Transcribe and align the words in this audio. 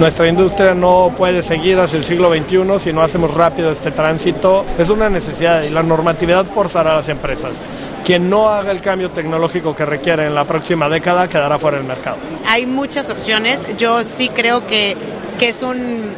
Nuestra 0.00 0.26
industria 0.28 0.74
no 0.74 1.12
puede 1.14 1.42
seguir 1.42 1.78
hacia 1.78 1.98
el 1.98 2.06
siglo 2.06 2.32
XXI 2.34 2.78
si 2.78 2.90
no 2.90 3.02
hacemos 3.02 3.34
rápido 3.34 3.70
este 3.70 3.90
tránsito. 3.90 4.64
Es 4.78 4.88
una 4.88 5.10
necesidad 5.10 5.62
y 5.62 5.68
la 5.68 5.82
normatividad 5.82 6.46
forzará 6.46 6.94
a 6.94 6.96
las 6.96 7.10
empresas. 7.10 7.52
Quien 8.02 8.30
no 8.30 8.48
haga 8.48 8.70
el 8.70 8.80
cambio 8.80 9.10
tecnológico 9.10 9.76
que 9.76 9.84
requiere 9.84 10.26
en 10.26 10.34
la 10.34 10.46
próxima 10.46 10.88
década 10.88 11.28
quedará 11.28 11.58
fuera 11.58 11.76
del 11.76 11.86
mercado. 11.86 12.16
Hay 12.46 12.64
muchas 12.64 13.10
opciones. 13.10 13.68
Yo 13.76 14.02
sí 14.02 14.30
creo 14.30 14.66
que, 14.66 14.96
que 15.38 15.50
es 15.50 15.62
un, 15.62 16.14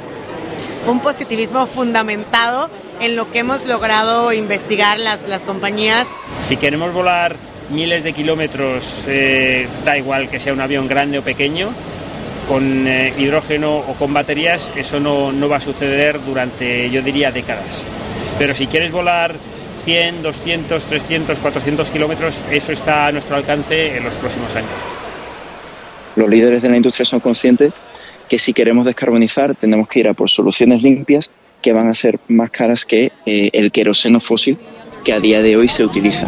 un 0.86 1.00
positivismo 1.00 1.66
fundamentado 1.66 2.70
en 3.00 3.16
lo 3.16 3.32
que 3.32 3.40
hemos 3.40 3.66
logrado 3.66 4.32
investigar 4.32 5.00
las, 5.00 5.24
las 5.24 5.42
compañías. 5.42 6.06
Si 6.44 6.56
queremos 6.56 6.94
volar 6.94 7.34
miles 7.70 8.04
de 8.04 8.12
kilómetros, 8.12 9.02
eh, 9.08 9.66
da 9.84 9.98
igual 9.98 10.28
que 10.28 10.38
sea 10.38 10.52
un 10.52 10.60
avión 10.60 10.86
grande 10.86 11.18
o 11.18 11.22
pequeño, 11.22 11.70
con 12.48 12.86
eh, 12.86 13.12
hidrógeno 13.18 13.78
o 13.78 13.94
con 13.94 14.12
baterías, 14.12 14.72
eso 14.76 15.00
no, 15.00 15.32
no 15.32 15.48
va 15.48 15.56
a 15.56 15.60
suceder 15.60 16.18
durante, 16.24 16.90
yo 16.90 17.02
diría, 17.02 17.30
décadas. 17.30 17.84
Pero 18.38 18.54
si 18.54 18.66
quieres 18.66 18.92
volar 18.92 19.34
100, 19.84 20.22
200, 20.22 20.82
300, 20.84 21.38
400 21.38 21.90
kilómetros, 21.90 22.40
eso 22.50 22.72
está 22.72 23.06
a 23.06 23.12
nuestro 23.12 23.36
alcance 23.36 23.96
en 23.96 24.04
los 24.04 24.14
próximos 24.14 24.54
años. 24.54 24.70
Los 26.16 26.28
líderes 26.28 26.62
de 26.62 26.68
la 26.68 26.76
industria 26.76 27.04
son 27.04 27.20
conscientes 27.20 27.72
que 28.28 28.38
si 28.38 28.52
queremos 28.52 28.86
descarbonizar 28.86 29.54
tenemos 29.54 29.88
que 29.88 30.00
ir 30.00 30.08
a 30.08 30.14
por 30.14 30.30
soluciones 30.30 30.82
limpias 30.82 31.30
que 31.60 31.72
van 31.72 31.88
a 31.88 31.94
ser 31.94 32.18
más 32.28 32.50
caras 32.50 32.84
que 32.84 33.12
eh, 33.24 33.50
el 33.52 33.70
queroseno 33.70 34.20
fósil 34.20 34.58
que 35.04 35.12
a 35.12 35.20
día 35.20 35.42
de 35.42 35.56
hoy 35.56 35.68
se 35.68 35.84
utiliza. 35.84 36.26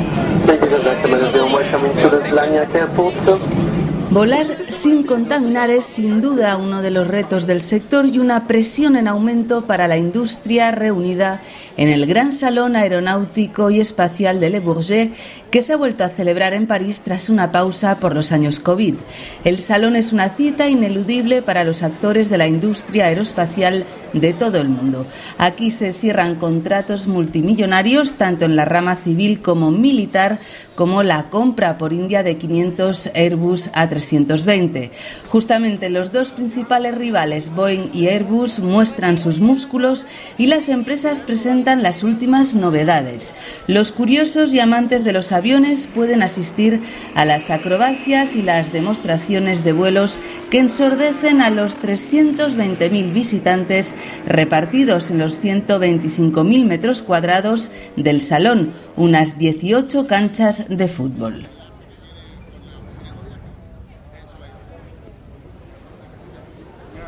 Volar 4.10 4.58
sin 4.68 5.02
contaminar 5.02 5.70
es 5.70 5.84
sin 5.86 6.20
duda 6.20 6.56
uno 6.56 6.82
de 6.82 6.90
los 6.90 7.08
retos 7.08 7.46
del 7.46 7.62
sector 7.62 8.06
y 8.06 8.18
una 8.18 8.46
presión 8.46 8.94
en 8.96 9.08
aumento 9.08 9.66
para 9.66 9.88
la 9.88 9.96
industria 9.96 10.70
reunida 10.70 11.40
en 11.76 11.88
el 11.88 12.06
Gran 12.06 12.30
Salón 12.30 12.76
Aeronáutico 12.76 13.70
y 13.70 13.80
Espacial 13.80 14.38
de 14.38 14.50
Le 14.50 14.60
Bourget, 14.60 15.12
que 15.50 15.62
se 15.62 15.72
ha 15.72 15.76
vuelto 15.76 16.04
a 16.04 16.08
celebrar 16.08 16.54
en 16.54 16.66
París 16.66 17.00
tras 17.04 17.28
una 17.28 17.50
pausa 17.50 17.98
por 17.98 18.14
los 18.14 18.30
años 18.30 18.60
COVID. 18.60 18.94
El 19.44 19.58
salón 19.58 19.96
es 19.96 20.12
una 20.12 20.28
cita 20.28 20.68
ineludible 20.68 21.42
para 21.42 21.64
los 21.64 21.82
actores 21.82 22.30
de 22.30 22.38
la 22.38 22.46
industria 22.46 23.06
aeroespacial 23.06 23.84
de 24.12 24.32
todo 24.32 24.58
el 24.58 24.68
mundo. 24.68 25.06
Aquí 25.38 25.70
se 25.70 25.92
cierran 25.92 26.36
contratos 26.36 27.06
multimillonarios, 27.06 28.14
tanto 28.14 28.44
en 28.44 28.54
la 28.54 28.64
rama 28.64 28.96
civil 28.96 29.42
como 29.42 29.72
militar, 29.72 30.38
como 30.76 31.02
la 31.02 31.30
compra 31.30 31.78
por 31.78 31.92
India 31.92 32.22
de 32.22 32.36
500 32.36 33.10
Airbus 33.14 33.70
A320. 34.12 34.90
Justamente 35.28 35.90
los 35.90 36.12
dos 36.12 36.30
principales 36.30 36.94
rivales, 36.96 37.50
Boeing 37.54 37.90
y 37.92 38.08
Airbus, 38.08 38.60
muestran 38.60 39.18
sus 39.18 39.40
músculos 39.40 40.06
y 40.38 40.46
las 40.46 40.68
empresas 40.68 41.20
presentan 41.20 41.82
las 41.82 42.02
últimas 42.02 42.54
novedades. 42.54 43.34
Los 43.66 43.92
curiosos 43.92 44.52
y 44.54 44.60
amantes 44.60 45.04
de 45.04 45.12
los 45.12 45.32
aviones 45.32 45.86
pueden 45.86 46.22
asistir 46.22 46.80
a 47.14 47.24
las 47.24 47.50
acrobacias 47.50 48.34
y 48.34 48.42
las 48.42 48.72
demostraciones 48.72 49.64
de 49.64 49.72
vuelos 49.72 50.18
que 50.50 50.58
ensordecen 50.58 51.40
a 51.40 51.50
los 51.50 51.78
320.000 51.80 53.12
visitantes 53.12 53.94
repartidos 54.26 55.10
en 55.10 55.18
los 55.18 55.42
125.000 55.42 56.64
metros 56.64 57.02
cuadrados 57.02 57.70
del 57.96 58.20
salón, 58.20 58.72
unas 58.96 59.38
18 59.38 60.06
canchas 60.06 60.64
de 60.68 60.88
fútbol. 60.88 61.48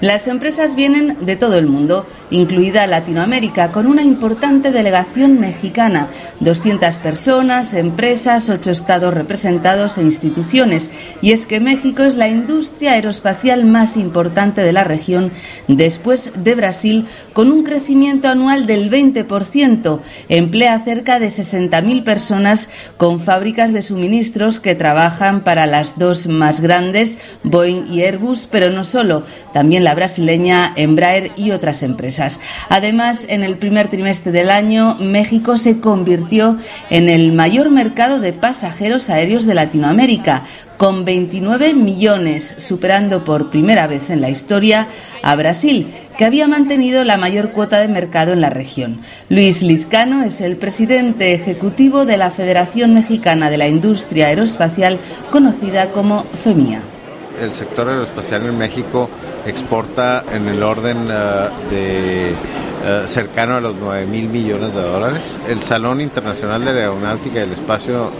Las 0.02 0.26
empresas 0.26 0.74
vienen 0.74 1.16
de 1.22 1.36
todo 1.36 1.56
el 1.56 1.66
mundo, 1.66 2.06
incluida 2.30 2.86
Latinoamérica, 2.86 3.72
con 3.72 3.86
una 3.86 4.02
importante 4.02 4.70
delegación 4.70 5.40
mexicana, 5.40 6.10
200 6.40 6.98
personas, 6.98 7.72
empresas, 7.72 8.50
ocho 8.50 8.70
estados 8.70 9.14
representados 9.14 9.96
e 9.96 10.02
instituciones. 10.02 10.90
Y 11.22 11.32
es 11.32 11.46
que 11.46 11.60
México 11.60 12.02
es 12.02 12.14
la 12.14 12.28
industria 12.28 12.92
aeroespacial 12.92 13.64
más 13.64 13.96
importante 13.96 14.60
de 14.60 14.74
la 14.74 14.84
región, 14.84 15.32
después 15.66 16.30
de 16.36 16.54
Brasil, 16.54 17.06
con 17.32 17.50
un 17.50 17.62
crecimiento 17.62 18.28
anual 18.28 18.66
del 18.66 18.90
20%. 18.90 20.00
Emplea 20.28 20.78
cerca 20.80 21.18
de 21.18 21.28
60.000 21.28 22.04
personas 22.04 22.68
con 22.98 23.18
fábricas 23.18 23.72
de 23.72 23.80
suministros 23.80 24.60
que 24.60 24.74
trabajan 24.74 25.40
para 25.40 25.64
las 25.64 25.98
dos 25.98 26.26
más 26.26 26.60
grandes, 26.60 27.18
Boeing 27.44 27.86
y 27.90 28.02
Airbus, 28.02 28.46
pero 28.50 28.68
no 28.68 28.84
solo, 28.84 29.22
también 29.54 29.85
la 29.86 29.94
brasileña 29.94 30.72
Embraer 30.74 31.30
y 31.36 31.52
otras 31.52 31.84
empresas. 31.84 32.40
Además, 32.68 33.24
en 33.28 33.44
el 33.44 33.56
primer 33.56 33.86
trimestre 33.86 34.32
del 34.32 34.50
año, 34.50 34.96
México 34.98 35.56
se 35.58 35.78
convirtió 35.78 36.56
en 36.90 37.08
el 37.08 37.32
mayor 37.32 37.70
mercado 37.70 38.18
de 38.18 38.32
pasajeros 38.32 39.10
aéreos 39.10 39.46
de 39.46 39.54
Latinoamérica, 39.54 40.42
con 40.76 41.04
29 41.04 41.72
millones, 41.74 42.56
superando 42.58 43.22
por 43.22 43.50
primera 43.50 43.86
vez 43.86 44.10
en 44.10 44.20
la 44.20 44.28
historia 44.28 44.88
a 45.22 45.36
Brasil, 45.36 45.86
que 46.18 46.24
había 46.24 46.48
mantenido 46.48 47.04
la 47.04 47.16
mayor 47.16 47.52
cuota 47.52 47.78
de 47.78 47.86
mercado 47.86 48.32
en 48.32 48.40
la 48.40 48.50
región. 48.50 49.02
Luis 49.28 49.62
Lizcano 49.62 50.24
es 50.24 50.40
el 50.40 50.56
presidente 50.56 51.32
ejecutivo 51.32 52.06
de 52.06 52.16
la 52.16 52.32
Federación 52.32 52.92
Mexicana 52.92 53.50
de 53.50 53.58
la 53.58 53.68
Industria 53.68 54.26
Aeroespacial, 54.26 54.98
conocida 55.30 55.92
como 55.92 56.24
FEMIA. 56.42 56.95
El 57.40 57.54
sector 57.54 57.88
aeroespacial 57.88 58.46
en 58.46 58.58
México 58.58 59.08
exporta 59.46 60.24
en 60.32 60.48
el 60.48 60.62
orden 60.62 61.06
uh, 61.06 61.70
de 61.70 62.32
uh, 62.32 63.06
cercano 63.06 63.56
a 63.56 63.60
los 63.60 63.74
9 63.76 64.06
mil 64.06 64.28
millones 64.28 64.74
de 64.74 64.82
dólares. 64.82 65.38
El 65.48 65.62
Salón 65.62 66.00
Internacional 66.00 66.64
de 66.64 66.72
la 66.72 66.80
Aeronáutica 66.80 67.40
y 67.40 67.42
el 67.42 67.52
Espacio 67.52 68.10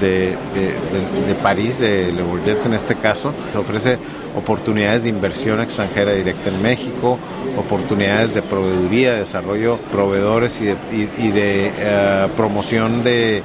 de, 0.00 0.30
de, 0.30 1.26
de, 1.26 1.34
París, 1.42 1.78
de 1.78 2.12
Le 2.12 2.22
Bourget 2.22 2.66
en 2.66 2.74
este 2.74 2.96
caso, 2.96 3.32
ofrece 3.56 3.98
oportunidades 4.36 5.04
de 5.04 5.10
inversión 5.10 5.60
extranjera 5.60 6.12
directa 6.12 6.50
en 6.50 6.62
México, 6.62 7.18
oportunidades 7.58 8.34
de 8.34 8.42
proveeduría, 8.42 9.12
de 9.12 9.18
desarrollo, 9.20 9.78
proveedores 9.90 10.60
y 10.60 10.66
de, 10.66 10.76
y, 11.18 11.30
de 11.30 12.28
promoción 12.36 13.04
de, 13.04 13.42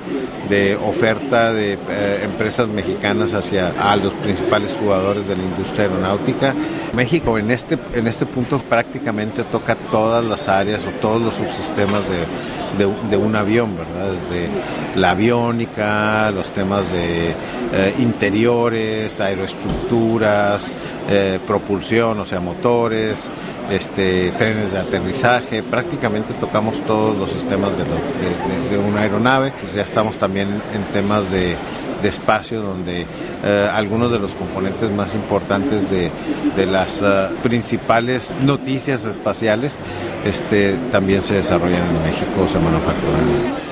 oferta 0.85 1.51
de 1.51 1.73
eh, 1.73 2.21
empresas 2.23 2.69
mexicanas 2.69 3.33
hacia 3.33 3.73
a 3.77 3.95
los 3.97 4.13
principales 4.13 4.77
jugadores 4.79 5.27
de 5.27 5.35
la 5.35 5.43
industria 5.43 5.85
aeronáutica. 5.85 6.53
México 6.95 7.37
en 7.37 7.51
este, 7.51 7.77
en 7.93 8.07
este 8.07 8.25
punto 8.25 8.57
prácticamente 8.59 9.43
toca 9.43 9.75
todas 9.75 10.23
las 10.23 10.47
áreas 10.47 10.85
o 10.85 10.89
todos 11.01 11.21
los 11.21 11.35
subsistemas 11.35 12.03
de, 12.09 12.85
de, 12.85 12.91
de 13.09 13.17
un 13.17 13.35
avión, 13.35 13.75
¿verdad? 13.75 14.13
Desde 14.13 14.49
la 14.95 15.11
aviónica, 15.11 16.31
los 16.31 16.49
temas 16.51 16.91
de 16.91 17.31
eh, 17.73 17.93
interiores, 17.99 19.19
aeroestructuras, 19.19 20.71
eh, 21.09 21.39
propulsión, 21.45 22.19
o 22.19 22.25
sea, 22.25 22.39
motores, 22.39 23.29
este, 23.71 24.31
trenes 24.31 24.71
de 24.71 24.79
aterrizaje, 24.79 25.63
prácticamente 25.63 26.33
tocamos 26.33 26.81
todos 26.81 27.17
los 27.17 27.31
sistemas 27.31 27.71
de, 27.77 28.77
una 28.77 29.01
aeronave, 29.01 29.53
pues 29.59 29.73
ya 29.73 29.81
estamos 29.81 30.17
también 30.17 30.61
en 30.73 30.83
temas 30.93 31.31
de, 31.31 31.55
espacio 32.03 32.61
donde 32.61 33.05
eh, 33.43 33.69
algunos 33.73 34.11
de 34.11 34.19
los 34.19 34.33
componentes 34.33 34.89
más 34.91 35.13
importantes 35.13 35.89
de, 35.89 36.09
las 36.65 37.01
uh, 37.01 37.35
principales 37.43 38.33
noticias 38.43 39.03
espaciales 39.03 39.77
este, 40.23 40.77
también 40.91 41.21
se 41.21 41.33
desarrollan 41.33 41.81
en 41.81 42.03
México, 42.03 42.47
se 42.47 42.59
manufacturan. 42.59 43.67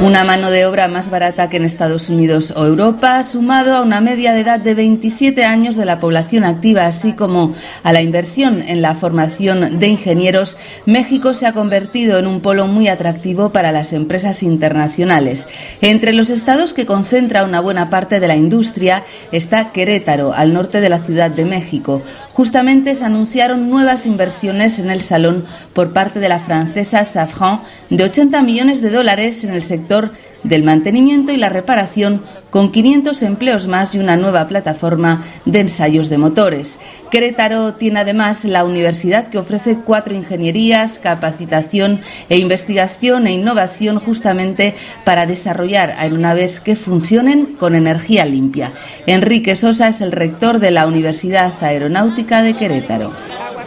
Una 0.00 0.22
mano 0.22 0.52
de 0.52 0.64
obra 0.64 0.86
más 0.86 1.10
barata 1.10 1.48
que 1.48 1.56
en 1.56 1.64
Estados 1.64 2.08
Unidos 2.08 2.54
o 2.56 2.64
Europa, 2.64 3.24
sumado 3.24 3.74
a 3.74 3.82
una 3.82 4.00
media 4.00 4.32
de 4.32 4.42
edad 4.42 4.60
de 4.60 4.74
27 4.74 5.44
años 5.44 5.74
de 5.74 5.84
la 5.84 5.98
población 5.98 6.44
activa, 6.44 6.86
así 6.86 7.14
como 7.14 7.52
a 7.82 7.92
la 7.92 8.00
inversión 8.00 8.62
en 8.62 8.80
la 8.80 8.94
formación 8.94 9.80
de 9.80 9.88
ingenieros, 9.88 10.56
México 10.86 11.34
se 11.34 11.46
ha 11.48 11.52
convertido 11.52 12.16
en 12.20 12.28
un 12.28 12.42
polo 12.42 12.68
muy 12.68 12.86
atractivo 12.86 13.50
para 13.50 13.72
las 13.72 13.92
empresas 13.92 14.44
internacionales. 14.44 15.48
Entre 15.80 16.12
los 16.12 16.30
estados 16.30 16.74
que 16.74 16.86
concentra 16.86 17.42
una 17.42 17.58
buena 17.58 17.90
parte 17.90 18.20
de 18.20 18.28
la 18.28 18.36
industria 18.36 19.02
está 19.32 19.72
Querétaro, 19.72 20.32
al 20.32 20.54
norte 20.54 20.80
de 20.80 20.90
la 20.90 21.00
Ciudad 21.00 21.32
de 21.32 21.44
México. 21.44 22.02
Justamente 22.34 22.94
se 22.94 23.04
anunciaron 23.04 23.68
nuevas 23.68 24.06
inversiones 24.06 24.78
en 24.78 24.90
el 24.90 25.02
salón 25.02 25.44
por 25.72 25.92
parte 25.92 26.20
de 26.20 26.28
la 26.28 26.38
francesa 26.38 27.04
Safran 27.04 27.62
de 27.90 28.04
80 28.04 28.40
millones 28.44 28.80
de 28.80 28.90
dólares 28.90 29.42
en 29.42 29.50
el 29.50 29.64
sector 29.64 29.87
sector 29.88 30.10
del 30.44 30.62
mantenimiento 30.62 31.32
y 31.32 31.38
la 31.38 31.48
reparación 31.48 32.22
con 32.50 32.70
500 32.70 33.22
empleos 33.22 33.66
más 33.66 33.94
y 33.94 33.98
una 33.98 34.16
nueva 34.16 34.46
plataforma 34.46 35.24
de 35.46 35.60
ensayos 35.60 36.10
de 36.10 36.18
motores. 36.18 36.78
Querétaro 37.10 37.74
tiene 37.74 38.00
además 38.00 38.44
la 38.44 38.64
universidad 38.64 39.28
que 39.28 39.38
ofrece 39.38 39.78
cuatro 39.78 40.14
ingenierías, 40.14 40.98
capacitación 40.98 42.02
e 42.28 42.38
investigación 42.38 43.26
e 43.26 43.32
innovación 43.32 43.98
justamente 43.98 44.74
para 45.04 45.26
desarrollar 45.26 45.94
aeronaves 45.98 46.60
que 46.60 46.76
funcionen 46.76 47.56
con 47.56 47.74
energía 47.74 48.26
limpia. 48.26 48.72
Enrique 49.06 49.56
Sosa 49.56 49.88
es 49.88 50.02
el 50.02 50.12
rector 50.12 50.58
de 50.58 50.70
la 50.70 50.86
Universidad 50.86 51.52
Aeronáutica 51.62 52.42
de 52.42 52.54
Querétaro. 52.54 53.12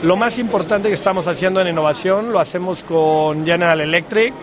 Lo 0.03 0.15
más 0.15 0.39
importante 0.39 0.87
que 0.87 0.95
estamos 0.95 1.27
haciendo 1.27 1.61
en 1.61 1.67
innovación 1.67 2.31
lo 2.31 2.39
hacemos 2.39 2.83
con 2.83 3.45
General 3.45 3.79
Electric 3.81 4.33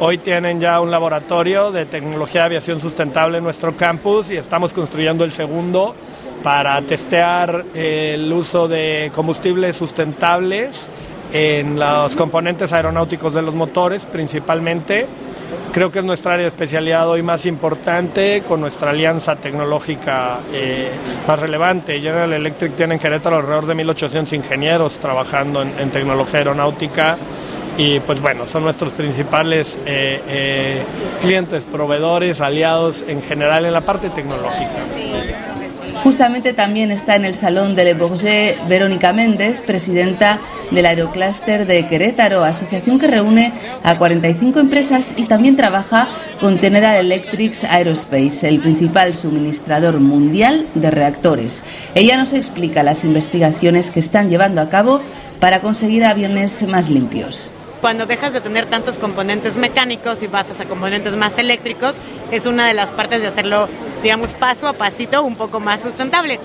Hoy 0.00 0.18
tienen 0.18 0.60
ya 0.60 0.80
un 0.80 0.90
laboratorio 0.90 1.70
de 1.70 1.86
tecnología 1.86 2.40
de 2.40 2.46
aviación 2.46 2.80
sustentable 2.80 3.38
en 3.38 3.44
nuestro 3.44 3.76
campus 3.76 4.28
y 4.30 4.36
estamos 4.36 4.74
construyendo 4.74 5.22
el 5.24 5.32
segundo 5.32 5.94
para 6.42 6.82
testear 6.82 7.64
el 7.74 8.32
uso 8.32 8.66
de 8.66 9.12
combustibles 9.14 9.76
sustentables 9.76 10.86
en 11.32 11.78
los 11.78 12.16
componentes 12.16 12.72
aeronáuticos 12.72 13.34
de 13.34 13.42
los 13.42 13.54
motores 13.54 14.04
principalmente. 14.04 15.06
Creo 15.72 15.92
que 15.92 16.00
es 16.00 16.04
nuestra 16.04 16.34
área 16.34 16.44
de 16.44 16.48
especialidad 16.48 17.08
hoy 17.08 17.22
más 17.22 17.46
importante 17.46 18.42
con 18.46 18.60
nuestra 18.60 18.90
alianza 18.90 19.36
tecnológica 19.36 20.40
eh, 20.52 20.90
más 21.26 21.38
relevante. 21.38 22.00
General 22.00 22.32
Electric 22.32 22.74
tiene 22.74 22.94
en 22.94 23.00
Querétaro 23.00 23.36
alrededor 23.36 23.66
de 23.66 23.76
1.800 23.76 24.32
ingenieros 24.32 24.98
trabajando 24.98 25.62
en 25.62 25.90
tecnología 25.90 26.38
aeronáutica 26.40 27.16
y 27.76 28.00
pues 28.00 28.20
bueno, 28.20 28.46
son 28.46 28.64
nuestros 28.64 28.92
principales 28.92 29.76
eh, 29.86 30.20
eh, 30.28 30.82
clientes, 31.20 31.64
proveedores, 31.64 32.40
aliados 32.40 33.04
en 33.08 33.22
general 33.22 33.66
en 33.66 33.72
la 33.72 33.80
parte 33.80 34.10
tecnológica. 34.10 34.70
Justamente 36.02 36.52
también 36.52 36.90
está 36.90 37.16
en 37.16 37.24
el 37.24 37.34
Salón 37.34 37.74
de 37.74 37.84
Le 37.84 37.94
Bourget 37.94 38.68
Verónica 38.68 39.14
Méndez, 39.14 39.62
presidenta 39.62 40.38
del 40.70 40.84
Aerocluster 40.84 41.66
de 41.66 41.86
Querétaro, 41.88 42.44
asociación 42.44 42.98
que 42.98 43.06
reúne 43.06 43.54
a 43.82 43.96
45 43.96 44.60
empresas 44.60 45.14
y 45.16 45.24
también 45.24 45.56
trabaja 45.56 46.08
con 46.40 46.58
General 46.58 46.96
Electric 46.96 47.54
Aerospace, 47.64 48.46
el 48.46 48.60
principal 48.60 49.14
suministrador 49.14 49.98
mundial 49.98 50.66
de 50.74 50.90
reactores. 50.90 51.62
Ella 51.94 52.18
nos 52.18 52.34
explica 52.34 52.82
las 52.82 53.04
investigaciones 53.04 53.90
que 53.90 54.00
están 54.00 54.28
llevando 54.28 54.60
a 54.60 54.68
cabo 54.68 55.00
para 55.40 55.62
conseguir 55.62 56.04
aviones 56.04 56.68
más 56.68 56.90
limpios 56.90 57.50
cuando 57.84 58.06
dejas 58.06 58.32
de 58.32 58.40
tener 58.40 58.64
tantos 58.64 58.98
componentes 58.98 59.58
mecánicos 59.58 60.22
y 60.22 60.28
pasas 60.28 60.58
a 60.58 60.64
componentes 60.64 61.16
más 61.16 61.36
eléctricos, 61.36 62.00
es 62.30 62.46
una 62.46 62.66
de 62.66 62.72
las 62.72 62.92
partes 62.92 63.20
de 63.20 63.26
hacerlo, 63.26 63.68
digamos, 64.02 64.32
paso 64.32 64.68
a 64.68 64.72
pasito 64.72 65.22
un 65.22 65.36
poco 65.36 65.60
más 65.60 65.82
sustentable. 65.82 66.40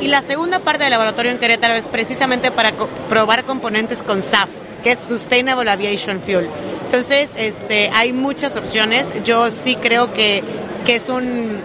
Y 0.00 0.08
la 0.08 0.20
segunda 0.20 0.58
parte 0.58 0.82
del 0.82 0.90
laboratorio 0.90 1.30
en 1.30 1.38
Querétaro 1.38 1.74
es 1.74 1.86
precisamente 1.86 2.50
para 2.50 2.72
probar 3.08 3.44
componentes 3.44 4.02
con 4.02 4.20
SAF, 4.20 4.48
que 4.82 4.90
es 4.90 4.98
Sustainable 4.98 5.70
Aviation 5.70 6.20
Fuel. 6.20 6.50
Entonces, 6.86 7.30
este, 7.36 7.90
hay 7.94 8.12
muchas 8.12 8.56
opciones. 8.56 9.14
Yo 9.22 9.52
sí 9.52 9.76
creo 9.76 10.12
que, 10.12 10.42
que 10.84 10.96
es 10.96 11.08
un, 11.08 11.60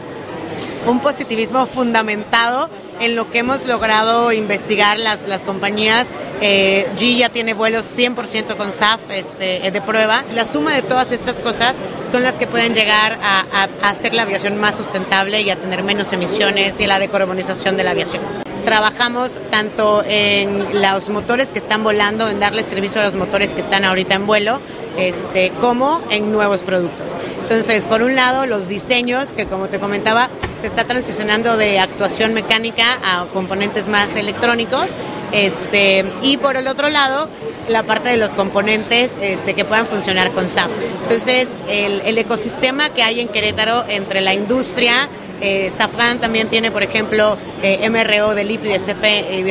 un 0.86 1.00
positivismo 1.00 1.66
fundamentado 1.66 2.70
en 3.00 3.16
lo 3.16 3.30
que 3.30 3.40
hemos 3.40 3.66
logrado 3.66 4.32
investigar 4.32 5.00
las, 5.00 5.28
las 5.28 5.44
compañías. 5.44 6.12
Eh, 6.42 6.88
G 6.96 7.18
ya 7.18 7.30
tiene 7.30 7.54
vuelos 7.54 7.90
100% 7.96 8.58
con 8.58 8.72
SAF 8.72 9.00
este, 9.10 9.72
de 9.72 9.82
prueba. 9.82 10.24
La 10.34 10.46
suma 10.46 10.74
de 10.74 10.82
todas 10.82 11.12
estas 11.12 11.40
cosas 11.40 11.82
son 12.06 12.24
las 12.24 12.38
que 12.38 12.48
pueden 12.48 12.74
llegar 12.74 13.18
a, 13.22 13.46
a 13.52 13.90
hacer 13.90 14.14
la 14.14 14.24
aviación 14.24 14.60
más 14.60 14.76
sustentable 14.76 15.42
y 15.42 15.50
a 15.50 15.56
tener 15.56 15.84
menos 15.84 16.12
emisiones 16.14 16.80
y 16.80 16.88
la 16.88 17.00
decarbonización 17.00 17.78
de 17.78 17.84
la 17.84 17.92
aviación 17.92 18.22
trabajamos 18.66 19.40
tanto 19.52 20.04
en 20.06 20.82
los 20.82 21.08
motores 21.10 21.52
que 21.52 21.60
están 21.60 21.84
volando, 21.84 22.28
en 22.28 22.40
darle 22.40 22.64
servicio 22.64 23.00
a 23.00 23.04
los 23.04 23.14
motores 23.14 23.54
que 23.54 23.62
están 23.62 23.86
ahorita 23.86 24.16
en 24.16 24.26
vuelo, 24.26 24.60
este, 24.98 25.52
como 25.62 26.02
en 26.10 26.32
nuevos 26.32 26.64
productos. 26.64 27.16
Entonces, 27.46 27.86
por 27.86 28.02
un 28.02 28.16
lado, 28.16 28.48
los 28.48 28.70
diseños, 28.70 29.32
que 29.32 29.46
como 29.46 29.70
te 29.70 29.80
comentaba, 29.80 30.32
se 30.60 30.66
está 30.66 30.86
transicionando 30.86 31.58
de 31.58 31.78
actuación 31.78 32.34
mecánica 32.34 32.98
a 33.04 33.28
componentes 33.28 33.88
más 33.88 34.16
electrónicos, 34.16 34.98
este, 35.32 36.04
y 36.24 36.38
por 36.38 36.58
el 36.58 36.68
otro 36.68 36.90
lado, 36.90 37.30
la 37.70 37.84
parte 37.84 38.10
de 38.10 38.18
los 38.18 38.34
componentes 38.34 39.12
este, 39.22 39.54
que 39.54 39.64
puedan 39.64 39.86
funcionar 39.86 40.32
con 40.32 40.50
SAF. 40.50 40.72
Entonces, 41.04 41.52
el, 41.70 42.02
el 42.02 42.18
ecosistema 42.18 42.90
que 42.90 43.04
hay 43.04 43.20
en 43.20 43.28
Querétaro 43.28 43.86
entre 43.90 44.22
la 44.22 44.34
industria, 44.34 45.08
eh, 45.42 45.70
Safran 45.70 46.20
también 46.20 46.48
tiene, 46.48 46.72
por 46.72 46.82
ejemplo, 46.84 47.38
eh, 47.62 47.88
MRO 47.90 48.34
del 48.34 48.52
IP 48.52 48.62
de, 48.64 48.80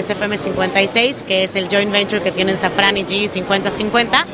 CFM 0.02 0.38
56, 0.38 1.25
que 1.25 1.44
es 1.44 1.56
el 1.56 1.69
joint 1.69 1.93
venture 1.93 2.23
que 2.23 2.32
tienen 2.32 2.58
Safran 2.58 2.96
y 2.96 3.05
G 3.05 3.29
50-50. 3.29 4.25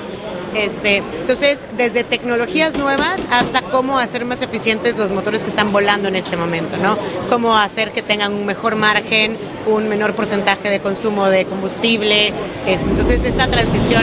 Este, 0.54 0.96
entonces, 1.20 1.58
desde 1.76 2.02
tecnologías 2.02 2.76
nuevas 2.76 3.20
hasta 3.30 3.62
cómo 3.62 3.98
hacer 3.98 4.24
más 4.24 4.42
eficientes 4.42 4.96
los 4.98 5.10
motores 5.10 5.44
que 5.44 5.50
están 5.50 5.72
volando 5.72 6.08
en 6.08 6.16
este 6.16 6.36
momento, 6.36 6.76
¿no? 6.76 6.98
Cómo 7.28 7.56
hacer 7.56 7.92
que 7.92 8.02
tengan 8.02 8.32
un 8.32 8.46
mejor 8.46 8.74
margen, 8.74 9.36
un 9.66 9.88
menor 9.88 10.14
porcentaje 10.14 10.68
de 10.68 10.80
consumo 10.80 11.28
de 11.28 11.44
combustible. 11.44 12.32
entonces, 12.66 13.20
esta 13.24 13.46
transición 13.46 14.02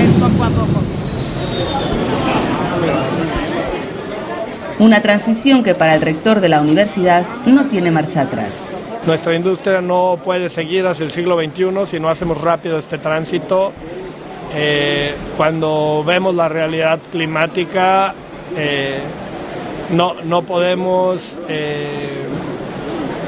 es 0.00 0.12
poco 0.14 0.44
a 0.44 0.48
poco. 0.48 0.80
Una 4.78 5.00
transición 5.02 5.62
que 5.62 5.74
para 5.74 5.94
el 5.94 6.00
rector 6.00 6.40
de 6.40 6.48
la 6.48 6.60
universidad 6.60 7.24
no 7.46 7.68
tiene 7.68 7.90
marcha 7.90 8.22
atrás. 8.22 8.72
Nuestra 9.06 9.34
industria 9.34 9.80
no 9.80 10.18
puede 10.24 10.48
seguir 10.48 10.86
hacia 10.86 11.04
el 11.04 11.12
siglo 11.12 11.38
XXI 11.38 11.86
si 11.86 12.00
no 12.00 12.08
hacemos 12.08 12.40
rápido 12.40 12.78
este 12.78 12.98
tránsito 12.98 13.72
eh, 14.54 15.14
cuando 15.36 16.04
vemos 16.06 16.34
la 16.34 16.48
realidad 16.48 17.00
climática, 17.10 18.14
eh, 18.56 19.00
no, 19.90 20.14
no, 20.22 20.42
podemos 20.42 21.36
eh, 21.48 22.26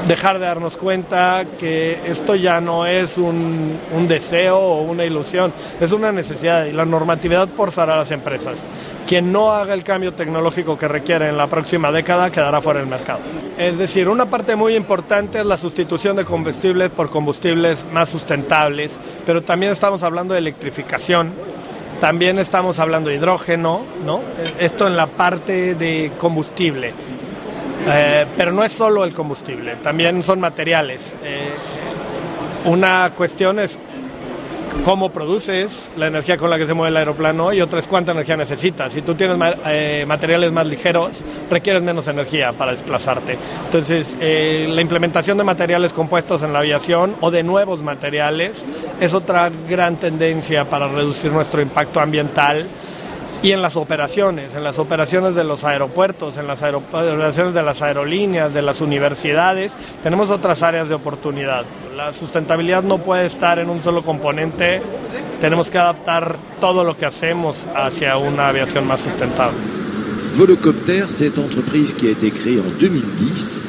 dejar 0.07 0.39
de 0.39 0.45
darnos 0.45 0.77
cuenta 0.77 1.45
que 1.59 1.99
esto 2.05 2.35
ya 2.35 2.61
no 2.61 2.85
es 2.85 3.17
un, 3.17 3.77
un, 3.93 4.07
deseo 4.07 4.57
o 4.57 4.81
una 4.81 5.03
ilusión, 5.03 5.53
es 5.79 5.91
una 5.91 6.11
necesidad 6.11 6.65
y 6.65 6.71
la 6.71 6.85
normatividad 6.85 7.49
forzará 7.49 7.95
a 7.95 7.97
las 7.97 8.11
empresas. 8.11 8.59
Quien 9.05 9.31
no 9.31 9.51
haga 9.51 9.73
el 9.73 9.83
cambio 9.83 10.13
tecnológico 10.13 10.77
que 10.77 10.87
requiere 10.87 11.29
en 11.29 11.37
la 11.37 11.47
próxima 11.47 11.91
década 11.91 12.31
quedará 12.31 12.61
fuera 12.61 12.79
del 12.79 12.89
mercado. 12.89 13.19
Es 13.57 13.77
decir, 13.77 14.07
una 14.07 14.29
parte 14.29 14.55
muy 14.55 14.75
importante 14.75 15.39
es 15.39 15.45
la 15.45 15.57
sustitución 15.57 16.15
de 16.15 16.25
combustibles 16.25 16.89
por 16.89 17.09
combustibles 17.09 17.85
más 17.91 18.09
sustentables, 18.09 18.97
pero 19.25 19.43
también 19.43 19.71
estamos 19.71 20.03
hablando 20.03 20.33
de 20.33 20.39
electrificación, 20.39 21.33
también 21.99 22.37
estamos 22.39 22.79
hablando 22.79 23.09
de 23.09 23.15
hidrógeno, 23.15 23.81
¿no? 24.05 24.21
Esto 24.59 24.87
en 24.87 24.95
la 24.95 25.07
parte 25.07 25.75
de 25.75 26.11
combustible. 26.19 26.93
Eh, 27.85 28.25
pero 28.35 28.51
no 28.51 28.63
es 28.63 28.71
solo 28.71 29.03
el 29.03 29.13
combustible, 29.13 29.75
también 29.81 30.23
son 30.23 30.39
materiales. 30.39 31.01
Eh, 31.23 31.49
una 32.65 33.11
cuestión 33.15 33.59
es 33.59 33.77
cómo 34.83 35.09
produces 35.09 35.89
la 35.95 36.07
energía 36.07 36.37
con 36.37 36.49
la 36.49 36.57
que 36.57 36.67
se 36.67 36.73
mueve 36.73 36.89
el 36.89 36.97
aeroplano 36.97 37.51
y 37.53 37.61
otra 37.61 37.79
es 37.79 37.87
cuánta 37.87 38.11
energía 38.11 38.37
necesitas. 38.37 38.93
Si 38.93 39.01
tú 39.01 39.15
tienes 39.15 39.37
eh, 39.65 40.05
materiales 40.07 40.51
más 40.51 40.67
ligeros, 40.67 41.23
requieres 41.49 41.81
menos 41.81 42.07
energía 42.07 42.51
para 42.53 42.71
desplazarte. 42.71 43.37
Entonces, 43.65 44.17
la 44.19 44.81
implementación 44.81 45.37
de 45.37 45.43
materiales 45.43 45.93
compuestos 45.93 46.43
en 46.43 46.53
la 46.53 46.59
aviación 46.59 47.15
o 47.21 47.31
de 47.31 47.43
nuevos 47.43 47.81
materiales 47.81 48.63
es 48.99 49.13
otra 49.13 49.49
gran 49.69 49.97
tendencia 49.97 50.69
para 50.69 50.87
reducir 50.87 51.31
nuestro 51.31 51.61
impacto 51.61 51.99
ambiental 51.99 52.67
y 53.43 53.51
en 53.51 53.61
las 53.61 53.75
operaciones, 53.75 54.55
en 54.55 54.63
las 54.63 54.79
operaciones 54.79 55.35
de 55.35 55.43
los 55.43 55.63
aeropuertos, 55.63 56.37
en 56.37 56.47
las 56.47 56.61
operaciones 56.63 57.53
de 57.53 57.63
las 57.63 57.81
aerolíneas, 57.81 58.53
de 58.53 58.61
las 58.61 58.81
universidades, 58.81 59.73
tenemos 60.01 60.29
otras 60.29 60.63
áreas 60.63 60.89
de 60.89 60.95
oportunidad. 60.95 61.65
La 61.95 62.13
sustentabilidad 62.13 62.83
no 62.83 62.97
puede 62.99 63.25
estar 63.25 63.59
en 63.59 63.69
un 63.69 63.79
solo 63.81 64.03
componente, 64.03 64.81
tenemos 65.39 65.69
que 65.69 65.77
adaptar 65.77 66.35
todo 66.59 66.83
lo 66.83 66.97
que 66.97 67.05
hacemos 67.05 67.65
hacia 67.75 68.17
una 68.17 68.47
aviación 68.47 68.87
más 68.87 69.01
sustentable. 69.01 69.57
Volocopter, 70.35 71.07
cette 71.07 71.39
entreprise 71.39 71.95
qui 71.95 72.07
a 72.07 72.11
été 72.11 72.29
créée 72.29 72.59
en 72.59 72.77
2010, 72.79 73.59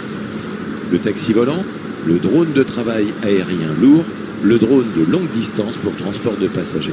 le 0.93 0.99
taxi 0.99 1.33
volant, 1.33 1.65
le 2.07 2.19
drone 2.19 2.53
de 2.53 2.63
travail 2.63 3.15
aérien 3.23 3.75
lourd, 3.81 4.05
le 4.43 4.59
drone 4.59 4.93
de 4.95 5.11
longue 5.11 5.31
distance 5.33 5.79
pour 5.79 5.95
transport 5.97 6.37
de 6.39 6.49
passagers. 6.49 6.93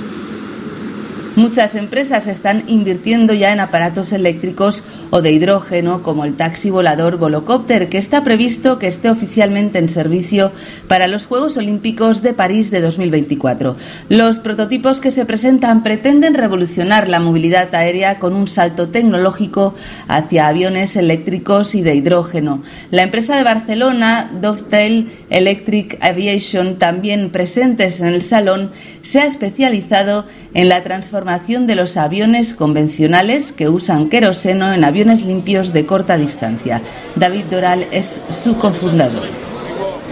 Muchas 1.36 1.76
empresas 1.76 2.28
están 2.28 2.64
invirtiendo 2.68 3.34
ya 3.34 3.52
en 3.52 3.60
aparatos 3.60 4.14
eléctricos 4.14 4.86
o 5.10 5.22
de 5.22 5.32
hidrógeno 5.32 6.02
como 6.02 6.24
el 6.24 6.38
taxi 6.38 6.70
volador 6.70 7.18
Volocopter, 7.18 7.90
que 7.90 7.98
está 7.98 8.24
previsto 8.24 8.80
que 8.80 8.88
esté 8.88 9.10
oficialmente 9.10 9.78
en 9.78 9.90
servicio 9.90 10.54
para 10.88 11.08
los 11.08 11.26
Juegos 11.26 11.58
Olímpicos 11.58 12.22
de 12.22 12.34
París 12.34 12.72
de 12.72 12.80
2024. 12.80 13.76
Los 14.08 14.40
prototipos 14.40 15.02
que 15.02 15.12
se 15.12 15.26
presentan 15.26 15.84
pretenden 15.84 16.36
revolucionar 16.36 17.10
la 17.10 17.20
movilidad 17.20 17.76
aérea 17.76 18.18
con 18.18 18.34
un 18.34 18.48
salto 18.48 18.88
tecnológico 18.88 19.76
hacia 20.08 20.48
aviones 20.48 20.96
eléctricos 20.96 21.76
y 21.76 21.82
de 21.82 21.96
hidrógeno. 21.96 22.64
La 22.92 23.04
empresa 23.04 23.36
de 23.36 23.44
Barcelona, 23.44 24.32
Dovetail 24.40 25.12
Electric 25.30 25.98
Aviation, 26.00 26.78
también 26.78 27.30
presentes 27.30 28.00
en 28.00 28.08
el 28.08 28.22
salón, 28.22 28.72
se 29.02 29.20
ha 29.20 29.26
especializado 29.26 30.26
en 30.54 30.70
la 30.70 30.82
transformación 30.84 31.25
de 31.26 31.76
los 31.76 31.98
aviones 31.98 32.54
convencionales 32.54 33.52
que 33.52 33.68
usan 33.68 34.10
queroseno 34.10 34.72
en 34.72 34.84
aviones 34.84 35.26
limpios 35.26 35.74
de 35.74 35.84
corta 35.84 36.18
distancia. 36.18 36.84
David 37.16 37.46
Doral 37.46 37.88
es 37.92 38.22
su 38.30 38.60
cofundador. 38.60 39.24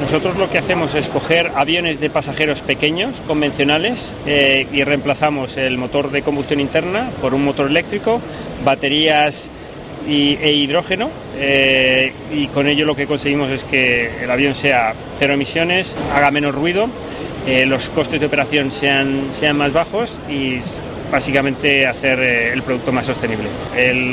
Nosotros 0.01 0.35
lo 0.37 0.49
que 0.49 0.57
hacemos 0.57 0.95
es 0.95 1.09
coger 1.09 1.51
aviones 1.55 1.99
de 1.99 2.09
pasajeros 2.09 2.61
pequeños, 2.61 3.21
convencionales, 3.27 4.15
eh, 4.25 4.65
y 4.73 4.83
reemplazamos 4.83 5.55
el 5.57 5.77
motor 5.77 6.09
de 6.09 6.23
combustión 6.23 6.59
interna 6.59 7.11
por 7.21 7.35
un 7.35 7.45
motor 7.45 7.67
eléctrico, 7.67 8.19
baterías 8.65 9.51
e 10.07 10.51
hidrógeno, 10.51 11.11
eh, 11.37 12.11
y 12.33 12.47
con 12.47 12.67
ello 12.67 12.85
lo 12.85 12.95
que 12.95 13.05
conseguimos 13.05 13.51
es 13.51 13.63
que 13.63 14.23
el 14.23 14.31
avión 14.31 14.55
sea 14.55 14.95
cero 15.19 15.33
emisiones, 15.35 15.95
haga 16.13 16.31
menos 16.31 16.55
ruido, 16.55 16.89
eh, 17.45 17.65
los 17.67 17.89
costes 17.89 18.19
de 18.19 18.25
operación 18.25 18.71
sean, 18.71 19.27
sean 19.29 19.57
más 19.57 19.73
bajos 19.73 20.19
y 20.29 20.59
básicamente 21.13 21.85
hacer 21.85 22.19
eh, 22.19 22.53
el 22.53 22.63
producto 22.63 22.91
más 22.91 23.05
sostenible. 23.05 23.47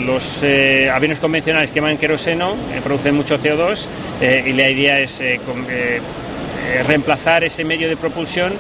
los 0.04 0.40
eh, 0.42 0.90
aviones 0.92 1.18
convencionales 1.18 1.70
queman 1.70 1.96
queroseno, 1.96 2.52
eh, 2.74 2.82
producen 2.84 3.14
mucho 3.14 3.38
CO2 3.38 3.86
y 4.46 4.52
la 4.52 4.68
idea 4.68 5.00
es 5.00 5.22
reemplazar 6.86 7.42
ese 7.42 7.64
medio 7.64 7.88
de 7.88 7.96
propulsión 7.96 8.52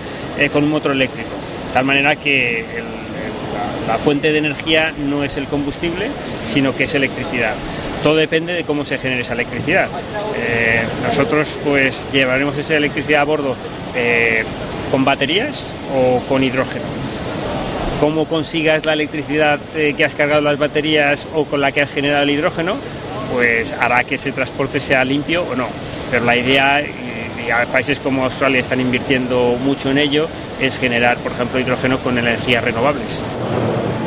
con 0.54 0.64
un 0.64 0.70
motor 0.70 0.92
eléctrico, 0.92 1.28
de 1.68 1.74
tal 1.74 1.84
manera 1.84 2.16
que 2.16 2.64
la, 3.86 3.98
fuente 3.98 4.32
de 4.32 4.38
energía 4.38 4.94
no 4.96 5.22
es 5.22 5.36
el 5.36 5.44
combustible, 5.44 6.06
sino 6.50 6.74
que 6.74 6.84
es 6.84 6.94
electricidad 6.94 7.52
todo 8.02 8.16
depende 8.16 8.54
de 8.54 8.64
cómo 8.64 8.86
se 8.86 8.96
genere 8.96 9.20
esa 9.20 9.34
electricidad. 9.34 9.88
nosotros 11.02 11.46
pues 11.62 12.06
llevaremos 12.10 12.56
esa 12.56 12.74
electricidad 12.74 13.20
a 13.20 13.24
bordo 13.24 13.54
con 14.90 15.04
baterías 15.04 15.74
o 15.94 16.20
con 16.26 16.42
hidrógeno 16.42 17.09
cómo 18.00 18.24
consigas 18.24 18.86
la 18.86 18.94
electricidad 18.94 19.60
eh, 19.76 19.94
que 19.94 20.04
has 20.04 20.14
cargado 20.14 20.40
las 20.40 20.58
baterías 20.58 21.28
o 21.34 21.44
con 21.44 21.60
la 21.60 21.70
que 21.70 21.82
has 21.82 21.90
generado 21.90 22.22
el 22.22 22.30
hidrógeno, 22.30 22.76
pues 23.32 23.72
hará 23.74 24.02
que 24.04 24.14
ese 24.14 24.32
transporte 24.32 24.80
sea 24.80 25.04
limpio 25.04 25.44
o 25.44 25.54
no. 25.54 25.66
Pero 26.10 26.24
la 26.24 26.36
idea, 26.36 26.80
y, 26.80 26.90
países 27.70 28.00
como 28.00 28.24
Australia 28.24 28.60
están 28.60 28.80
invirtiendo 28.80 29.56
mucho 29.62 29.90
en 29.90 29.98
ello, 29.98 30.28
es 30.60 30.78
generar, 30.78 31.18
por 31.18 31.32
ejemplo, 31.32 31.60
hidrógeno 31.60 31.98
con 31.98 32.16
energías 32.16 32.64
renovables. 32.64 33.22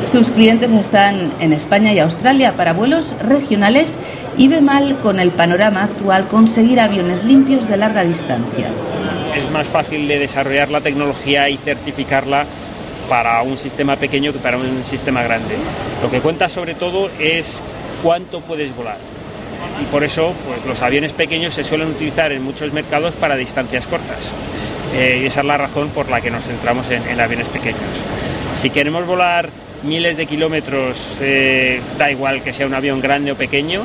Sus 0.06 0.32
clientes 0.32 0.72
están 0.72 1.34
en 1.40 1.54
España 1.54 1.94
y 1.94 2.00
Australia 2.00 2.56
para 2.56 2.74
vuelos 2.74 3.16
regionales 3.22 3.98
y 4.38 4.48
ve 4.48 4.60
mal 4.60 5.00
con 5.00 5.20
el 5.20 5.32
panorama 5.32 5.84
actual 5.84 6.28
conseguir 6.28 6.80
aviones 6.80 7.24
limpios 7.24 7.70
de 7.70 7.78
larga 7.78 8.04
distancia. 8.04 8.70
Es 9.36 9.50
más 9.52 9.68
fácil 9.68 10.08
de 10.08 10.20
desarrollar 10.20 10.70
la 10.70 10.82
tecnología 10.82 11.50
y 11.50 11.58
certificarla 11.58 12.46
para 13.10 13.42
un 13.42 13.58
sistema 13.58 13.96
pequeño 13.96 14.34
que 14.34 14.40
para 14.40 14.58
un 14.58 14.84
sistema 14.86 15.24
grande. 15.24 15.56
Lo 16.02 16.10
que 16.10 16.20
cuenta 16.20 16.50
sobre 16.50 16.76
todo 16.76 17.10
es 17.20 17.62
cuánto 18.02 18.42
puedes 18.42 18.76
volar. 18.76 18.98
Y 19.82 19.86
por 19.86 20.04
eso 20.04 20.34
pues, 20.46 20.66
los 20.66 20.82
aviones 20.82 21.14
pequeños 21.14 21.54
se 21.54 21.64
suelen 21.64 21.90
utilizar 21.90 22.32
en 22.32 22.44
muchos 22.44 22.72
mercados 22.74 23.14
para 23.16 23.36
distancias 23.36 23.88
cortas. 23.88 24.34
Eh, 24.96 25.22
y 25.24 25.26
esa 25.26 25.40
es 25.42 25.46
la 25.46 25.58
razón 25.58 25.90
por 25.90 26.10
la 26.10 26.22
que 26.22 26.30
nos 26.30 26.44
centramos 26.44 26.90
en, 26.90 27.20
aviones 27.20 27.48
pequeños. 27.48 27.82
Si 28.56 28.70
queremos 28.70 29.08
volar 29.08 29.50
miles 29.84 30.18
de 30.18 30.26
kilómetros, 30.26 31.18
eh, 31.20 31.82
da 31.98 32.12
igual 32.12 32.44
que 32.44 32.54
sea 32.54 32.68
un 32.68 32.74
avión 32.74 33.02
grande 33.02 33.32
o 33.32 33.36
pequeño, 33.36 33.84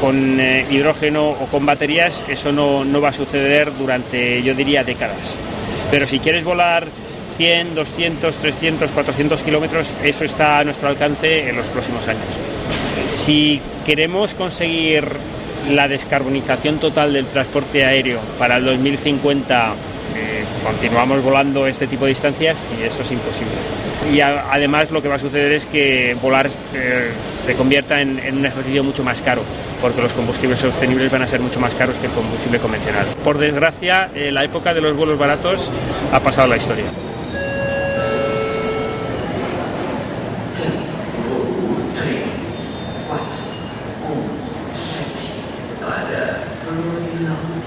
con 0.00 0.40
eh, 0.40 0.66
hidrógeno 0.70 1.28
o 1.30 1.46
con 1.50 1.66
baterías, 1.66 2.24
eso 2.28 2.50
no, 2.50 2.84
no 2.84 3.00
va 3.00 3.10
a 3.10 3.12
suceder 3.12 3.76
durante, 3.76 4.42
yo 4.42 4.54
diría, 4.54 4.82
décadas. 4.82 5.36
Pero 5.90 6.06
si 6.06 6.18
quieres 6.18 6.42
volar 6.42 6.86
100, 7.36 7.74
200, 7.74 8.34
300, 8.36 8.90
400 8.90 9.42
kilómetros, 9.42 9.88
eso 10.02 10.24
está 10.24 10.58
a 10.58 10.64
nuestro 10.64 10.88
alcance 10.88 11.48
en 11.48 11.56
los 11.56 11.66
próximos 11.66 12.06
años. 12.08 12.24
Si 13.10 13.60
queremos 13.84 14.34
conseguir 14.34 15.04
la 15.70 15.88
descarbonización 15.88 16.78
total 16.78 17.12
del 17.12 17.26
transporte 17.26 17.84
aéreo 17.84 18.20
para 18.38 18.56
el 18.56 18.64
2050, 18.64 19.74
eh, 20.16 20.44
continuamos 20.64 21.22
volando 21.22 21.66
este 21.66 21.86
tipo 21.86 22.04
de 22.04 22.10
distancias 22.10 22.58
y 22.78 22.84
eso 22.84 23.02
es 23.02 23.12
imposible. 23.12 23.52
Y 24.12 24.20
además 24.20 24.90
lo 24.90 25.00
que 25.00 25.08
va 25.08 25.14
a 25.14 25.18
suceder 25.18 25.52
es 25.52 25.66
que 25.66 26.16
volar 26.20 26.48
eh, 26.74 27.10
se 27.46 27.54
convierta 27.54 28.00
en, 28.00 28.18
un 28.36 28.44
ejercicio 28.44 28.82
mucho 28.82 29.04
más 29.04 29.22
caro, 29.22 29.42
porque 29.80 30.02
los 30.02 30.12
combustibles 30.12 30.58
sostenibles 30.58 31.10
van 31.10 31.22
a 31.22 31.26
ser 31.26 31.40
mucho 31.40 31.60
más 31.60 31.74
caros 31.74 31.96
que 31.96 32.06
el 32.06 32.12
combustible 32.12 32.58
convencional. 32.58 33.06
Por 33.22 33.38
desgracia, 33.38 34.10
eh, 34.14 34.32
la 34.32 34.44
época 34.44 34.74
de 34.74 34.80
los 34.80 34.96
vuelos 34.96 35.18
baratos 35.18 35.70
ha 36.12 36.20
pasado 36.20 36.48
la 36.48 36.56
historia. 36.56 36.86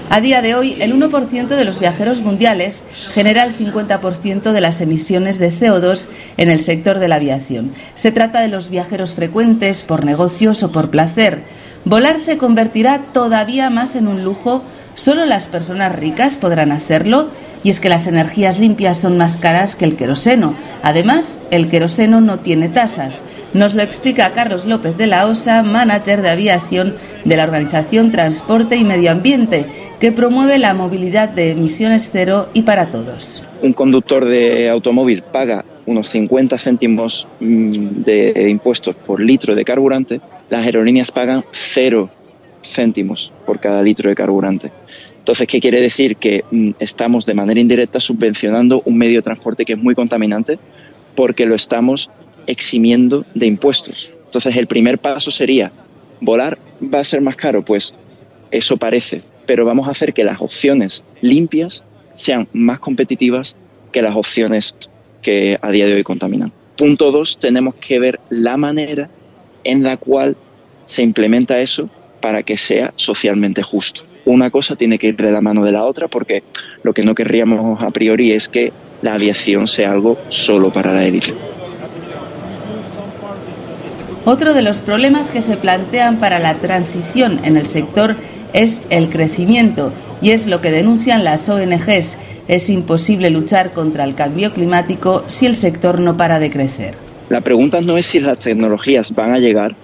A 0.08 0.20
día 0.20 0.40
de 0.40 0.54
hoy, 0.54 0.76
el 0.80 0.94
1% 0.94 1.48
de 1.48 1.64
los 1.64 1.80
viajeros 1.80 2.20
mundiales 2.20 2.84
genera 3.12 3.44
el 3.44 3.56
50% 3.56 4.52
de 4.52 4.60
las 4.60 4.80
emisiones 4.80 5.38
de 5.38 5.52
CO2 5.52 6.06
en 6.36 6.48
el 6.48 6.60
sector 6.60 7.00
de 7.00 7.08
la 7.08 7.16
aviación. 7.16 7.72
Se 7.96 8.12
trata 8.12 8.40
de 8.40 8.48
los 8.48 8.70
viajeros 8.70 9.12
frecuentes 9.12 9.82
por 9.82 10.04
negocios 10.04 10.62
o 10.62 10.70
por 10.70 10.90
placer. 10.90 11.42
Volar 11.84 12.20
se 12.20 12.38
convertirá 12.38 13.06
todavía 13.12 13.68
más 13.68 13.96
en 13.96 14.06
un 14.06 14.22
lujo. 14.22 14.62
Solo 14.94 15.26
las 15.26 15.48
personas 15.48 15.94
ricas 15.96 16.36
podrán 16.36 16.70
hacerlo 16.70 17.30
y 17.66 17.70
es 17.70 17.80
que 17.80 17.88
las 17.88 18.06
energías 18.06 18.60
limpias 18.60 18.96
son 18.96 19.18
más 19.18 19.38
caras 19.38 19.74
que 19.74 19.84
el 19.84 19.96
queroseno. 19.96 20.54
Además, 20.84 21.40
el 21.50 21.68
queroseno 21.68 22.20
no 22.20 22.38
tiene 22.38 22.68
tasas. 22.68 23.24
Nos 23.54 23.74
lo 23.74 23.82
explica 23.82 24.32
Carlos 24.34 24.66
López 24.66 24.96
de 24.96 25.08
la 25.08 25.26
OSA, 25.26 25.64
manager 25.64 26.22
de 26.22 26.30
aviación 26.30 26.94
de 27.24 27.36
la 27.36 27.42
organización 27.42 28.12
Transporte 28.12 28.76
y 28.76 28.84
Medio 28.84 29.10
Ambiente, 29.10 29.66
que 29.98 30.12
promueve 30.12 30.58
la 30.58 30.74
movilidad 30.74 31.28
de 31.28 31.50
emisiones 31.50 32.08
cero 32.12 32.50
y 32.54 32.62
para 32.62 32.88
todos. 32.88 33.42
Un 33.60 33.72
conductor 33.72 34.26
de 34.26 34.70
automóvil 34.70 35.22
paga 35.22 35.64
unos 35.86 36.08
50 36.10 36.58
céntimos 36.58 37.26
mm, 37.40 38.04
de 38.04 38.46
impuestos 38.48 38.94
por 38.94 39.20
litro 39.20 39.56
de 39.56 39.64
carburante, 39.64 40.20
las 40.50 40.64
aerolíneas 40.64 41.10
pagan 41.10 41.44
cero 41.50 42.10
céntimos 42.62 43.32
por 43.44 43.58
cada 43.58 43.82
litro 43.82 44.08
de 44.08 44.14
carburante. 44.14 44.70
Entonces, 45.26 45.48
¿qué 45.48 45.60
quiere 45.60 45.80
decir? 45.80 46.18
Que 46.18 46.44
mm, 46.52 46.70
estamos 46.78 47.26
de 47.26 47.34
manera 47.34 47.58
indirecta 47.58 47.98
subvencionando 47.98 48.82
un 48.84 48.96
medio 48.96 49.16
de 49.16 49.22
transporte 49.22 49.64
que 49.64 49.72
es 49.72 49.78
muy 49.78 49.96
contaminante 49.96 50.56
porque 51.16 51.46
lo 51.46 51.56
estamos 51.56 52.12
eximiendo 52.46 53.26
de 53.34 53.46
impuestos. 53.46 54.12
Entonces, 54.26 54.56
el 54.56 54.68
primer 54.68 54.98
paso 54.98 55.32
sería, 55.32 55.72
¿volar 56.20 56.60
va 56.80 57.00
a 57.00 57.04
ser 57.04 57.22
más 57.22 57.34
caro? 57.34 57.64
Pues 57.64 57.92
eso 58.52 58.76
parece, 58.76 59.24
pero 59.46 59.64
vamos 59.64 59.88
a 59.88 59.90
hacer 59.90 60.14
que 60.14 60.22
las 60.22 60.40
opciones 60.40 61.04
limpias 61.22 61.84
sean 62.14 62.46
más 62.52 62.78
competitivas 62.78 63.56
que 63.90 64.02
las 64.02 64.14
opciones 64.14 64.76
que 65.22 65.58
a 65.60 65.72
día 65.72 65.88
de 65.88 65.94
hoy 65.94 66.04
contaminan. 66.04 66.52
Punto 66.76 67.10
dos, 67.10 67.40
tenemos 67.40 67.74
que 67.74 67.98
ver 67.98 68.20
la 68.30 68.56
manera 68.56 69.10
en 69.64 69.82
la 69.82 69.96
cual 69.96 70.36
se 70.84 71.02
implementa 71.02 71.58
eso 71.58 71.90
para 72.20 72.44
que 72.44 72.56
sea 72.56 72.92
socialmente 72.94 73.64
justo 73.64 74.05
una 74.26 74.50
cosa 74.50 74.76
tiene 74.76 74.98
que 74.98 75.08
ir 75.08 75.16
de 75.16 75.30
la 75.30 75.40
mano 75.40 75.64
de 75.64 75.72
la 75.72 75.84
otra 75.84 76.08
porque 76.08 76.42
lo 76.82 76.92
que 76.92 77.02
no 77.02 77.14
querríamos 77.14 77.82
a 77.82 77.90
priori 77.90 78.32
es 78.32 78.48
que 78.48 78.72
la 79.02 79.14
aviación 79.14 79.66
sea 79.66 79.92
algo 79.92 80.18
solo 80.28 80.72
para 80.72 80.92
la 80.92 81.04
élite. 81.04 81.34
Otro 84.24 84.54
de 84.54 84.62
los 84.62 84.80
problemas 84.80 85.30
que 85.30 85.40
se 85.40 85.56
plantean 85.56 86.18
para 86.18 86.40
la 86.40 86.54
transición 86.54 87.40
en 87.44 87.56
el 87.56 87.66
sector 87.66 88.16
es 88.52 88.82
el 88.90 89.08
crecimiento 89.08 89.92
y 90.20 90.30
es 90.30 90.48
lo 90.48 90.60
que 90.60 90.72
denuncian 90.72 91.22
las 91.22 91.48
ONGs. 91.48 92.18
Es 92.48 92.68
imposible 92.68 93.30
luchar 93.30 93.72
contra 93.72 94.02
el 94.02 94.16
cambio 94.16 94.52
climático 94.52 95.24
si 95.28 95.46
el 95.46 95.54
sector 95.54 96.00
no 96.00 96.16
para 96.16 96.40
de 96.40 96.50
crecer. 96.50 96.96
La 97.28 97.40
pregunta 97.40 97.80
no 97.80 97.96
es 97.96 98.06
si 98.06 98.18
las 98.18 98.38
tecnologías 98.40 99.14
van 99.14 99.32
a 99.32 99.38
llegar, 99.38 99.76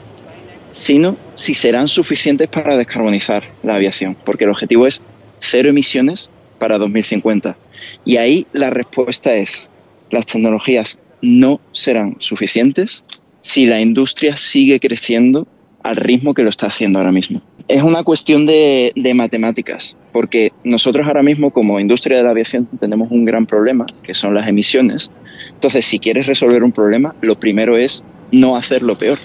sino 0.73 1.17
si 1.35 1.55
serán 1.55 1.89
suficientes 1.89 2.49
para 2.49 2.77
descarbonizar 2.77 3.45
la 3.63 3.77
aviación, 3.77 4.17
porque 4.25 4.45
el 4.45 4.51
objetivo 4.51 4.87
es 4.87 5.03
cero 5.41 5.69
emisiones 5.71 6.31
para 6.59 6.79
2050. 6.79 7.57
Y 8.05 8.17
ahí 8.17 8.47
la 8.53 8.71
respuesta 8.71 9.35
es, 9.35 9.69
las 10.11 10.27
tecnologías 10.27 10.99
no 11.21 11.61
serán 11.73 12.17
suficientes 12.19 13.03
si 13.41 13.67
la 13.67 13.81
industria 13.81 14.37
sigue 14.37 14.79
creciendo 14.81 15.47
al 15.83 15.97
ritmo 15.97 16.35
que 16.35 16.43
lo 16.43 16.51
está 16.51 16.69
haciendo 16.69 16.99
ahora 16.99 17.13
mismo. 17.13 17.43
Es 17.69 17.83
una 17.83 18.05
cuestión 18.05 18.47
de, 18.47 18.93
matemáticas, 19.15 19.97
porque 20.13 20.53
nosotros 20.65 21.07
ahora 21.07 21.23
mismo 21.23 21.51
como 21.51 21.81
industria 21.81 22.19
de 22.19 22.25
la 22.25 22.31
aviación 22.31 22.69
tenemos 22.79 23.11
un 23.11 23.25
gran 23.25 23.47
problema, 23.47 23.87
que 24.03 24.15
son 24.15 24.35
las 24.35 24.49
emisiones. 24.49 25.11
Entonces, 25.51 25.85
si 25.85 25.99
quieres 25.99 26.27
resolver 26.27 26.63
un 26.63 26.73
problema, 26.73 27.15
lo 27.21 27.39
primero 27.39 27.77
es 27.77 28.05
no 28.31 28.57
hacerlo 28.57 28.97
peor. 28.97 29.19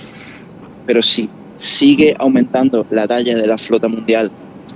Pero 0.85 1.01
si 1.01 1.29
sigue 1.57 2.15
aumentando 2.17 2.85
la 2.89 3.07
talla 3.07 3.35
de 3.35 3.47
la 3.47 3.57
flota 3.57 3.87
mundial 3.87 4.31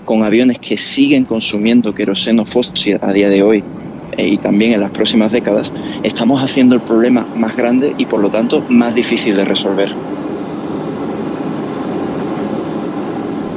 con 0.05 0.23
aviones 0.23 0.59
que 0.59 0.77
siguen 0.77 1.25
consumiendo 1.25 1.93
queroseno 1.93 2.45
fósil 2.45 2.97
a 3.01 3.13
día 3.13 3.29
de 3.29 3.43
hoy 3.43 3.63
eh, 4.17 4.27
y 4.27 4.38
también 4.38 4.73
en 4.73 4.81
las 4.81 4.91
próximas 4.91 5.31
décadas, 5.31 5.71
estamos 6.03 6.41
haciendo 6.43 6.75
el 6.75 6.81
problema 6.81 7.25
más 7.35 7.55
grande 7.55 7.93
y 7.97 8.05
por 8.05 8.19
lo 8.19 8.29
tanto 8.29 8.65
más 8.69 8.93
difícil 8.93 9.35
de 9.35 9.45
resolver. 9.45 9.91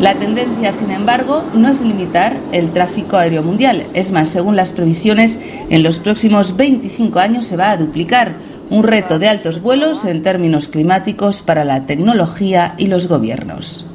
La 0.01 0.15
tendencia, 0.17 0.73
sin 0.73 0.91
embargo, 0.91 1.45
no 1.55 1.69
es 1.69 1.81
limitar 1.81 2.37
el 2.53 2.73
tráfico 2.73 3.17
aéreo 3.17 3.43
mundial. 3.43 3.87
Es 3.95 4.11
más, 4.11 4.29
según 4.29 4.55
las 4.55 4.71
previsiones, 4.71 5.39
en 5.71 5.83
los 5.83 5.99
próximos 5.99 6.57
25 6.57 7.21
años 7.21 7.47
se 7.47 7.57
va 7.57 7.71
a 7.71 7.77
duplicar. 7.77 8.35
Un 8.75 8.83
reto 8.83 9.21
de 9.21 9.29
altos 9.29 9.63
vuelos 9.63 10.05
en 10.05 10.25
términos 10.25 10.67
climáticos 10.67 11.43
para 11.43 11.63
la 11.63 11.87
tecnología 11.87 12.75
y 12.77 12.89
los 12.89 13.07
gobiernos. 13.07 13.87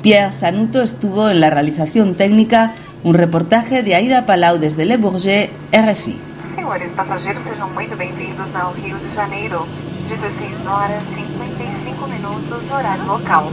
Pierre 0.00 0.30
Sanuto 0.30 0.80
estuvo 0.80 1.28
en 1.28 1.40
la 1.40 1.50
realización 1.50 2.14
técnica, 2.14 2.74
un 3.02 3.14
reportaje 3.14 3.82
de 3.82 3.96
Aida 3.96 4.26
Palau 4.26 4.60
desde 4.60 4.84
Le 4.84 4.96
Bourget, 4.96 5.50
RFI. 5.72 6.20
Senhores 6.54 6.92
passageiros, 6.92 7.42
sejam 7.42 7.68
muito 7.74 7.96
bem-vindos 7.96 8.54
ao 8.54 8.72
Rio 8.74 8.96
de 8.98 9.12
Janeiro. 9.12 9.66
16 10.08 10.66
horas 10.68 11.02
55 11.02 12.06
minutos, 12.06 12.70
horário 12.70 13.06
local. 13.06 13.50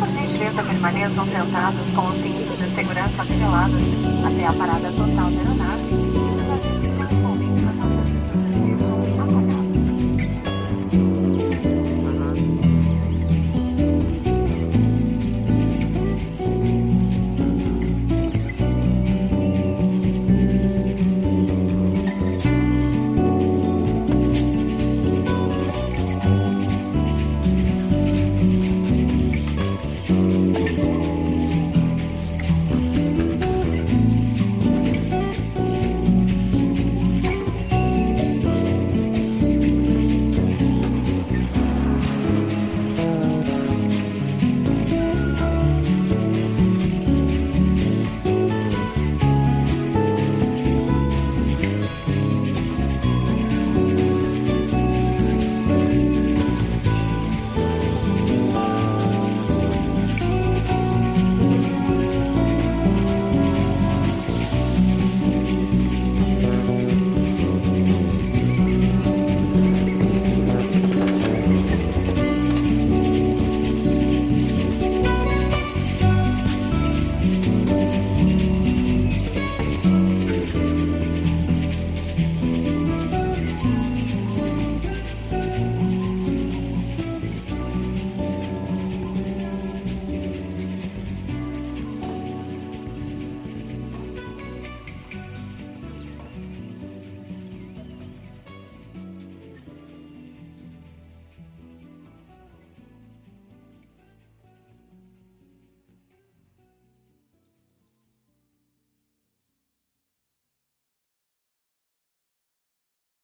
Por 0.00 0.08
gentileza, 0.08 0.64
permaneçam 0.64 1.24
sentados 1.26 1.86
com 1.94 2.08
os 2.08 2.16
cintos 2.16 2.58
de 2.58 2.74
segurança 2.74 3.22
afiliados 3.22 3.82
até 4.26 4.46
a 4.46 4.52
parada 4.52 4.90
total 4.90 5.30
da 5.30 5.38
aeronave. 5.38 6.05